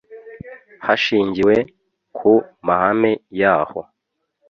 [0.85, 1.55] hashingiwe
[2.17, 2.31] ku
[2.65, 3.11] mahame
[3.41, 3.79] yaho